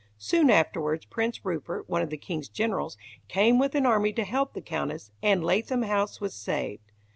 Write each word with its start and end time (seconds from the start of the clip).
Soon 0.17 0.49
afterwards 0.49 1.05
Prince 1.05 1.45
Rupert, 1.45 1.87
one 1.87 2.01
of 2.01 2.09
the 2.09 2.17
king's 2.17 2.49
generals, 2.49 2.97
came 3.27 3.59
with 3.59 3.75
an 3.75 3.85
army 3.85 4.11
to 4.13 4.23
help 4.23 4.53
the 4.53 4.59
Countess, 4.61 5.11
and 5.21 5.43
Lathom 5.43 5.83
House 5.83 6.19
was 6.19 6.33
saved. 6.33 6.91